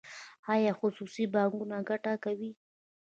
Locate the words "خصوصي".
0.79-1.23